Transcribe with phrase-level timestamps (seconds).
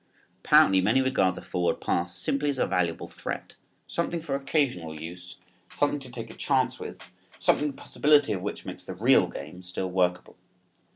[0.43, 3.53] Apparently many regard the forward pass simply as a valuable threat,
[3.87, 5.37] something for occasional use,
[5.69, 7.03] something to take a chance with,
[7.37, 10.37] something the possibility of which makes the real game still workable.